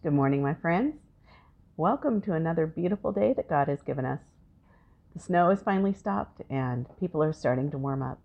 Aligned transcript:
Good 0.00 0.12
morning, 0.12 0.42
my 0.44 0.54
friends. 0.54 0.94
Welcome 1.76 2.20
to 2.20 2.32
another 2.32 2.68
beautiful 2.68 3.10
day 3.10 3.32
that 3.32 3.48
God 3.48 3.66
has 3.66 3.82
given 3.82 4.04
us. 4.04 4.20
The 5.12 5.18
snow 5.20 5.50
has 5.50 5.60
finally 5.60 5.92
stopped 5.92 6.40
and 6.48 6.86
people 7.00 7.20
are 7.20 7.32
starting 7.32 7.68
to 7.72 7.78
warm 7.78 8.00
up. 8.00 8.20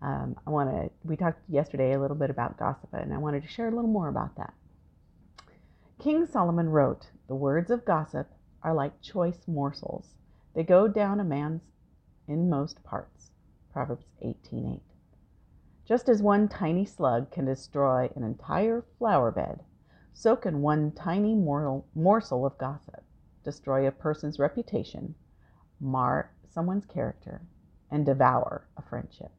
Um, 0.00 0.36
I 0.46 0.50
want 0.50 0.70
to, 0.70 0.90
we 1.04 1.14
talked 1.14 1.42
yesterday 1.46 1.92
a 1.92 2.00
little 2.00 2.16
bit 2.16 2.30
about 2.30 2.58
gossip, 2.58 2.88
and 2.94 3.12
I 3.12 3.18
wanted 3.18 3.42
to 3.42 3.50
share 3.50 3.68
a 3.68 3.70
little 3.70 3.90
more 3.90 4.08
about 4.08 4.34
that. 4.38 4.54
King 6.02 6.24
Solomon 6.24 6.70
wrote, 6.70 7.10
The 7.28 7.34
words 7.34 7.70
of 7.70 7.84
gossip 7.84 8.32
are 8.62 8.72
like 8.72 9.02
choice 9.02 9.42
morsels, 9.46 10.14
they 10.54 10.62
go 10.62 10.88
down 10.88 11.20
a 11.20 11.24
man's 11.24 11.60
inmost 12.26 12.82
parts. 12.82 13.30
Proverbs 13.74 14.06
18:8. 14.24 14.80
Just 15.84 16.08
as 16.08 16.22
one 16.22 16.48
tiny 16.48 16.86
slug 16.86 17.30
can 17.30 17.44
destroy 17.44 18.08
an 18.16 18.24
entire 18.24 18.86
flower 18.98 19.30
bed, 19.30 19.60
so 20.12 20.36
can 20.36 20.62
one 20.62 20.92
tiny 20.92 21.34
morsel 21.34 22.46
of 22.46 22.58
gossip 22.58 23.02
destroy 23.44 23.86
a 23.86 23.92
person's 23.92 24.38
reputation, 24.38 25.14
mar 25.80 26.30
someone's 26.48 26.86
character, 26.86 27.42
and 27.90 28.04
devour 28.04 28.66
a 28.76 28.82
friendship. 28.82 29.32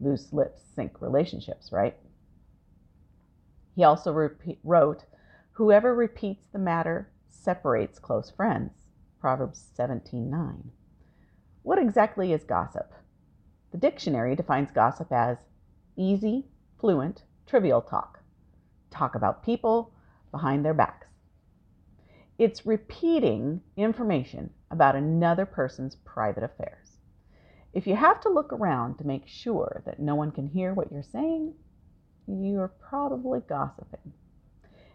Loose 0.00 0.32
lips 0.32 0.60
sink 0.60 1.00
relationships, 1.00 1.72
right? 1.72 1.96
He 3.74 3.84
also 3.84 4.12
repeat, 4.12 4.58
wrote, 4.64 5.04
Whoever 5.52 5.94
repeats 5.94 6.46
the 6.48 6.58
matter 6.58 7.08
separates 7.28 7.98
close 7.98 8.30
friends. 8.30 8.72
Proverbs 9.20 9.70
17:9. 9.78 10.70
What 11.62 11.78
exactly 11.78 12.32
is 12.32 12.44
gossip? 12.44 12.92
The 13.70 13.78
dictionary 13.78 14.34
defines 14.36 14.70
gossip 14.70 15.12
as 15.12 15.38
easy, 15.96 16.48
fluent, 16.76 17.22
trivial 17.46 17.80
talk. 17.80 18.23
Talk 18.94 19.16
about 19.16 19.42
people 19.44 19.92
behind 20.30 20.64
their 20.64 20.72
backs. 20.72 21.08
It's 22.38 22.64
repeating 22.64 23.60
information 23.76 24.50
about 24.70 24.94
another 24.94 25.46
person's 25.46 25.96
private 26.04 26.44
affairs. 26.44 26.98
If 27.72 27.88
you 27.88 27.96
have 27.96 28.20
to 28.20 28.28
look 28.28 28.52
around 28.52 28.98
to 28.98 29.06
make 29.06 29.26
sure 29.26 29.82
that 29.84 29.98
no 29.98 30.14
one 30.14 30.30
can 30.30 30.46
hear 30.46 30.72
what 30.72 30.92
you're 30.92 31.02
saying, 31.02 31.54
you're 32.28 32.72
probably 32.88 33.40
gossiping. 33.40 34.12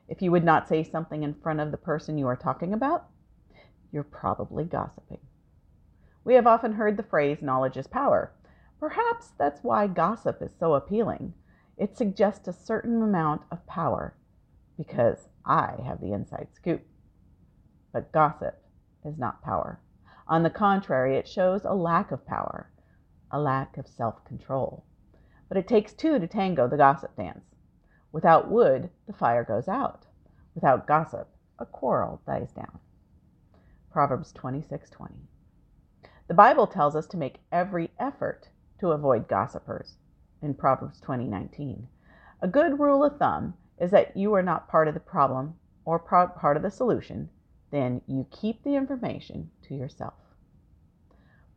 If 0.07 0.21
you 0.21 0.31
would 0.31 0.45
not 0.45 0.69
say 0.69 0.81
something 0.81 1.23
in 1.23 1.33
front 1.33 1.59
of 1.59 1.71
the 1.71 1.77
person 1.77 2.17
you 2.17 2.27
are 2.27 2.37
talking 2.37 2.73
about, 2.73 3.09
you're 3.91 4.03
probably 4.03 4.63
gossiping. 4.63 5.19
We 6.23 6.35
have 6.35 6.47
often 6.47 6.71
heard 6.71 6.95
the 6.95 7.03
phrase 7.03 7.41
knowledge 7.41 7.75
is 7.75 7.87
power. 7.87 8.31
Perhaps 8.79 9.31
that's 9.37 9.61
why 9.61 9.87
gossip 9.87 10.41
is 10.41 10.51
so 10.57 10.73
appealing. 10.75 11.33
It 11.79 11.95
suggests 11.95 12.45
a 12.45 12.51
certain 12.51 13.01
amount 13.01 13.43
of 13.49 13.65
power 13.65 14.13
because 14.75 15.29
I 15.45 15.81
have 15.85 16.01
the 16.01 16.11
inside 16.11 16.49
scoop. 16.51 16.85
But 17.93 18.11
gossip 18.11 18.61
is 19.05 19.17
not 19.17 19.41
power. 19.41 19.79
On 20.27 20.43
the 20.43 20.49
contrary, 20.49 21.15
it 21.15 21.25
shows 21.25 21.63
a 21.63 21.73
lack 21.73 22.11
of 22.11 22.25
power, 22.25 22.69
a 23.31 23.39
lack 23.39 23.77
of 23.77 23.87
self 23.87 24.25
control. 24.25 24.83
But 25.47 25.55
it 25.55 25.69
takes 25.69 25.93
two 25.93 26.19
to 26.19 26.27
tango 26.27 26.67
the 26.67 26.75
gossip 26.75 27.15
dance. 27.15 27.55
Without 28.11 28.51
wood, 28.51 28.89
the 29.07 29.13
fire 29.13 29.45
goes 29.45 29.69
out. 29.69 30.05
Without 30.55 30.85
gossip, 30.85 31.29
a 31.59 31.65
quarrel 31.65 32.21
dies 32.25 32.51
down. 32.51 32.79
Proverbs 33.89 34.33
26:20. 34.33 35.13
The 36.27 36.33
Bible 36.33 36.67
tells 36.67 36.97
us 36.97 37.07
to 37.07 37.17
make 37.17 37.39
every 37.53 37.91
effort 37.97 38.49
to 38.79 38.91
avoid 38.91 39.29
gossipers 39.29 39.95
in 40.41 40.53
Proverbs 40.53 40.99
20:19. 41.01 41.87
A 42.41 42.47
good 42.47 42.79
rule 42.79 43.03
of 43.03 43.17
thumb 43.17 43.53
is 43.77 43.91
that 43.91 44.15
you 44.15 44.33
are 44.33 44.43
not 44.43 44.67
part 44.67 44.87
of 44.87 44.93
the 44.93 44.99
problem 44.99 45.55
or 45.85 45.99
part 45.99 46.57
of 46.57 46.63
the 46.63 46.71
solution, 46.71 47.29
then 47.71 48.01
you 48.07 48.25
keep 48.31 48.63
the 48.63 48.75
information 48.75 49.49
to 49.61 49.75
yourself. 49.75 50.13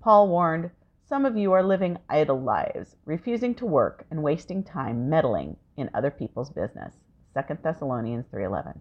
Paul 0.00 0.28
warned, 0.28 0.70
some 1.04 1.24
of 1.26 1.36
you 1.36 1.52
are 1.52 1.62
living 1.62 1.98
idle 2.08 2.40
lives, 2.40 2.96
refusing 3.04 3.54
to 3.56 3.66
work 3.66 4.06
and 4.10 4.22
wasting 4.22 4.64
time 4.64 5.08
meddling 5.08 5.56
in 5.76 5.90
other 5.92 6.10
people's 6.10 6.50
business. 6.50 6.96
2 7.34 7.58
Thessalonians 7.62 8.26
3:11. 8.28 8.80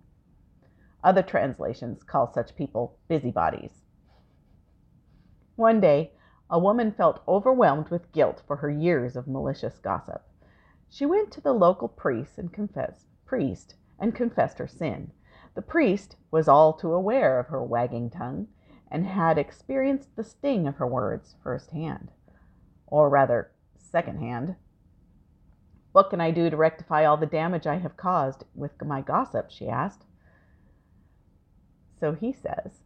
Other 1.03 1.23
translations 1.23 2.03
call 2.03 2.31
such 2.31 2.55
people 2.55 2.97
busybodies. 3.07 3.83
One 5.55 5.79
day, 5.81 6.13
a 6.51 6.59
woman 6.59 6.91
felt 6.91 7.23
overwhelmed 7.29 7.87
with 7.87 8.11
guilt 8.11 8.43
for 8.45 8.57
her 8.57 8.69
years 8.69 9.15
of 9.15 9.25
malicious 9.25 9.79
gossip. 9.79 10.21
She 10.89 11.05
went 11.05 11.31
to 11.31 11.41
the 11.41 11.53
local 11.53 11.87
priest 11.87 12.37
and 12.37 12.51
confessed, 12.51 13.07
priest 13.25 13.75
and 13.97 14.13
confessed 14.13 14.59
her 14.59 14.67
sin. 14.67 15.11
The 15.55 15.61
priest 15.61 16.17
was 16.29 16.49
all 16.49 16.73
too 16.73 16.93
aware 16.93 17.39
of 17.39 17.47
her 17.47 17.63
wagging 17.63 18.09
tongue 18.09 18.49
and 18.89 19.05
had 19.05 19.37
experienced 19.37 20.13
the 20.17 20.23
sting 20.25 20.67
of 20.67 20.75
her 20.75 20.87
words 20.87 21.35
firsthand, 21.41 22.11
or 22.87 23.07
rather, 23.07 23.51
secondhand. 23.77 24.57
What 25.93 26.09
can 26.09 26.19
I 26.19 26.31
do 26.31 26.49
to 26.49 26.57
rectify 26.57 27.05
all 27.05 27.15
the 27.15 27.25
damage 27.25 27.65
I 27.65 27.77
have 27.77 27.95
caused 27.95 28.43
with 28.53 28.71
my 28.83 28.99
gossip? 28.99 29.49
she 29.49 29.69
asked. 29.69 30.03
So 31.97 32.11
he 32.11 32.33
says, 32.33 32.81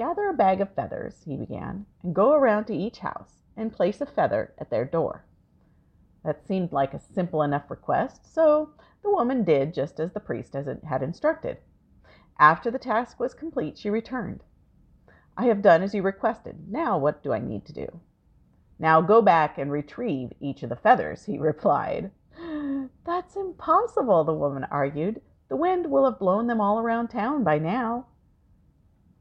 Gather 0.00 0.30
a 0.30 0.32
bag 0.32 0.62
of 0.62 0.72
feathers, 0.72 1.24
he 1.24 1.36
began, 1.36 1.84
and 2.02 2.14
go 2.14 2.32
around 2.32 2.64
to 2.64 2.74
each 2.74 3.00
house 3.00 3.42
and 3.54 3.70
place 3.70 4.00
a 4.00 4.06
feather 4.06 4.54
at 4.56 4.70
their 4.70 4.86
door. 4.86 5.26
That 6.24 6.42
seemed 6.46 6.72
like 6.72 6.94
a 6.94 6.98
simple 6.98 7.42
enough 7.42 7.70
request, 7.70 8.24
so 8.24 8.70
the 9.02 9.10
woman 9.10 9.44
did 9.44 9.74
just 9.74 10.00
as 10.00 10.12
the 10.12 10.18
priest 10.18 10.54
had 10.54 11.02
instructed. 11.02 11.58
After 12.38 12.70
the 12.70 12.78
task 12.78 13.20
was 13.20 13.34
complete, 13.34 13.76
she 13.76 13.90
returned. 13.90 14.42
I 15.36 15.44
have 15.44 15.60
done 15.60 15.82
as 15.82 15.94
you 15.94 16.00
requested. 16.00 16.72
Now 16.72 16.96
what 16.96 17.22
do 17.22 17.34
I 17.34 17.38
need 17.38 17.66
to 17.66 17.74
do? 17.74 18.00
Now 18.78 19.02
go 19.02 19.20
back 19.20 19.58
and 19.58 19.70
retrieve 19.70 20.32
each 20.40 20.62
of 20.62 20.70
the 20.70 20.76
feathers, 20.76 21.26
he 21.26 21.36
replied. 21.38 22.10
That's 23.04 23.36
impossible, 23.36 24.24
the 24.24 24.32
woman 24.32 24.64
argued. 24.70 25.20
The 25.50 25.56
wind 25.56 25.90
will 25.90 26.06
have 26.06 26.18
blown 26.18 26.46
them 26.46 26.58
all 26.58 26.78
around 26.78 27.08
town 27.08 27.44
by 27.44 27.58
now. 27.58 28.06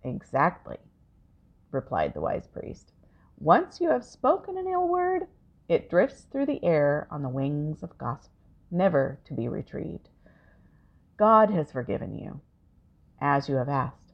Exactly, 0.03 0.77
replied 1.71 2.13
the 2.13 2.21
wise 2.21 2.47
priest. 2.47 2.93
Once 3.37 3.79
you 3.79 3.89
have 3.89 4.03
spoken 4.03 4.57
an 4.57 4.67
ill 4.67 4.87
word, 4.87 5.23
it 5.67 5.89
drifts 5.89 6.21
through 6.23 6.45
the 6.45 6.63
air 6.63 7.07
on 7.11 7.21
the 7.21 7.29
wings 7.29 7.83
of 7.83 7.97
gossip, 7.97 8.31
never 8.71 9.19
to 9.25 9.33
be 9.33 9.47
retrieved. 9.47 10.09
God 11.17 11.49
has 11.51 11.71
forgiven 11.71 12.17
you, 12.17 12.41
as 13.19 13.49
you 13.49 13.55
have 13.55 13.69
asked, 13.69 14.13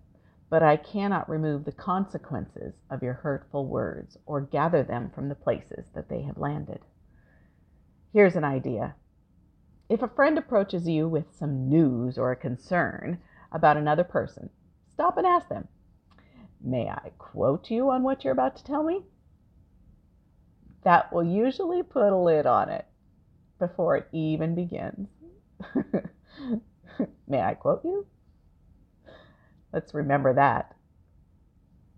but 0.49 0.63
I 0.63 0.75
cannot 0.75 1.29
remove 1.29 1.65
the 1.65 1.71
consequences 1.71 2.73
of 2.89 3.03
your 3.03 3.13
hurtful 3.13 3.67
words 3.67 4.17
or 4.25 4.41
gather 4.41 4.83
them 4.83 5.11
from 5.13 5.29
the 5.29 5.35
places 5.35 5.89
that 5.93 6.09
they 6.09 6.23
have 6.23 6.37
landed. 6.37 6.79
Here's 8.11 8.35
an 8.35 8.43
idea. 8.43 8.95
If 9.87 10.01
a 10.01 10.07
friend 10.07 10.37
approaches 10.37 10.87
you 10.87 11.07
with 11.07 11.35
some 11.35 11.69
news 11.69 12.17
or 12.17 12.31
a 12.31 12.35
concern 12.35 13.19
about 13.51 13.77
another 13.77 14.03
person, 14.03 14.49
stop 14.89 15.17
and 15.17 15.27
ask 15.27 15.47
them, 15.47 15.67
May 16.61 16.89
I 16.89 17.11
quote 17.17 17.69
you 17.69 17.89
on 17.91 18.03
what 18.03 18.23
you're 18.23 18.33
about 18.33 18.55
to 18.57 18.63
tell 18.63 18.83
me? 18.83 19.03
That 20.83 21.11
will 21.11 21.23
usually 21.23 21.83
put 21.83 22.11
a 22.11 22.17
lid 22.17 22.45
on 22.45 22.69
it 22.69 22.85
before 23.59 23.97
it 23.97 24.07
even 24.11 24.55
begins. 24.55 25.09
May 27.27 27.41
I 27.41 27.53
quote 27.55 27.83
you? 27.83 28.05
Let's 29.73 29.93
remember 29.93 30.33
that. 30.33 30.75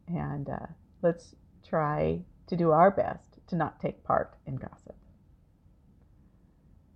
And 0.07 0.49
uh, 0.49 0.67
let's 1.01 1.35
try 1.67 2.21
to 2.47 2.55
do 2.55 2.71
our 2.71 2.91
best 2.91 3.39
to 3.47 3.55
not 3.55 3.79
take 3.79 4.03
part 4.03 4.37
in 4.45 4.55
gossip. 4.55 4.95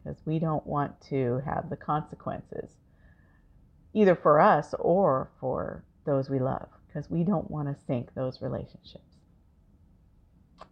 Because 0.04 0.22
we 0.26 0.40
don't 0.40 0.66
want 0.66 1.00
to 1.10 1.42
have 1.46 1.70
the 1.70 1.76
consequences, 1.76 2.72
either 3.94 4.16
for 4.16 4.40
us 4.40 4.74
or 4.80 5.30
for 5.40 5.84
those 6.06 6.30
we 6.30 6.40
love 6.40 6.68
because 6.92 7.10
we 7.10 7.24
don't 7.24 7.50
want 7.50 7.68
to 7.68 7.86
sink 7.86 8.14
those 8.14 8.42
relationships. 8.42 9.18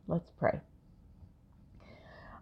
Let's 0.07 0.29
pray. 0.37 0.59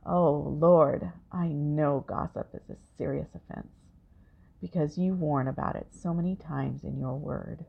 Oh 0.05 0.55
Lord, 0.59 1.11
I 1.31 1.47
know 1.47 2.03
gossip 2.07 2.49
is 2.53 2.69
a 2.69 2.77
serious 2.97 3.27
offense 3.35 3.67
because 4.61 4.97
you 4.97 5.13
warn 5.13 5.47
about 5.47 5.75
it 5.75 5.87
so 5.91 6.13
many 6.13 6.35
times 6.35 6.83
in 6.83 6.99
your 6.99 7.15
word, 7.17 7.65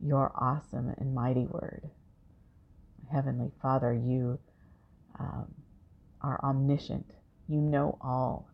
your 0.00 0.32
awesome 0.34 0.92
and 0.98 1.14
mighty 1.14 1.46
word. 1.46 1.88
Heavenly 3.10 3.52
Father, 3.62 3.92
you 3.92 4.38
um, 5.18 5.54
are 6.20 6.40
omniscient, 6.42 7.14
you 7.48 7.60
know 7.60 7.98
all, 8.00 8.48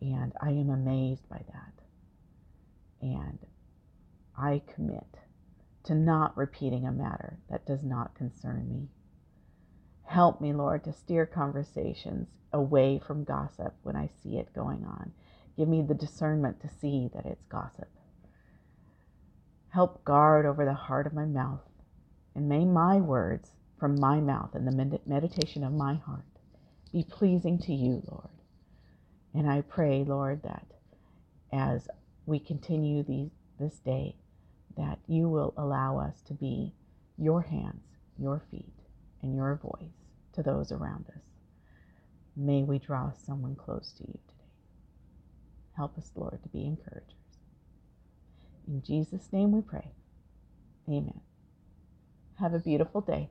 and 0.00 0.32
I 0.40 0.50
am 0.50 0.70
amazed 0.70 1.28
by 1.28 1.42
that. 1.52 1.72
And 3.02 3.38
I 4.36 4.62
commit 4.74 5.18
to 5.84 5.94
not 5.94 6.36
repeating 6.36 6.86
a 6.86 6.92
matter 6.92 7.38
that 7.50 7.66
does 7.66 7.82
not 7.82 8.14
concern 8.14 8.68
me. 8.68 8.88
Help 10.04 10.40
me, 10.40 10.52
Lord, 10.52 10.84
to 10.84 10.92
steer 10.92 11.26
conversations 11.26 12.28
away 12.52 13.00
from 13.04 13.24
gossip 13.24 13.74
when 13.82 13.96
I 13.96 14.10
see 14.22 14.36
it 14.36 14.52
going 14.54 14.84
on. 14.84 15.12
Give 15.56 15.68
me 15.68 15.82
the 15.82 15.94
discernment 15.94 16.60
to 16.60 16.68
see 16.68 17.10
that 17.14 17.26
it's 17.26 17.44
gossip. 17.46 17.88
Help 19.70 20.04
guard 20.04 20.44
over 20.44 20.64
the 20.64 20.74
heart 20.74 21.06
of 21.06 21.14
my 21.14 21.24
mouth, 21.24 21.62
and 22.34 22.48
may 22.48 22.64
my 22.64 22.96
words 22.96 23.50
from 23.78 23.98
my 23.98 24.20
mouth 24.20 24.54
and 24.54 24.68
the 24.68 25.00
meditation 25.06 25.64
of 25.64 25.72
my 25.72 25.94
heart 25.94 26.24
be 26.92 27.04
pleasing 27.08 27.58
to 27.58 27.72
you, 27.74 28.02
Lord. 28.10 28.28
And 29.34 29.50
I 29.50 29.62
pray, 29.62 30.04
Lord, 30.04 30.42
that 30.42 30.66
as 31.52 31.88
we 32.26 32.38
continue 32.38 33.02
these, 33.02 33.30
this 33.58 33.78
day, 33.78 34.16
that 34.76 34.98
you 35.06 35.28
will 35.28 35.54
allow 35.56 35.98
us 35.98 36.20
to 36.26 36.34
be 36.34 36.72
your 37.18 37.42
hands, 37.42 37.84
your 38.18 38.42
feet, 38.50 38.72
and 39.22 39.34
your 39.36 39.56
voice 39.62 39.92
to 40.34 40.42
those 40.42 40.72
around 40.72 41.06
us. 41.08 41.22
May 42.36 42.62
we 42.62 42.78
draw 42.78 43.12
someone 43.12 43.56
close 43.56 43.92
to 43.98 44.04
you 44.04 44.18
today. 44.28 44.50
Help 45.76 45.96
us, 45.98 46.10
Lord, 46.14 46.42
to 46.42 46.48
be 46.48 46.66
encouragers. 46.66 47.14
In 48.66 48.82
Jesus' 48.82 49.28
name 49.32 49.52
we 49.52 49.60
pray. 49.62 49.92
Amen. 50.88 51.20
Have 52.40 52.54
a 52.54 52.58
beautiful 52.58 53.00
day. 53.00 53.30